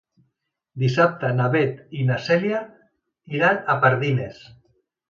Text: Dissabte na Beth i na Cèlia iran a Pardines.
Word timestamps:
Dissabte 0.83 1.29
na 1.41 1.51
Beth 1.57 1.95
i 2.01 2.09
na 2.09 2.17
Cèlia 2.29 2.65
iran 3.39 3.65
a 3.67 3.79
Pardines. 3.87 4.47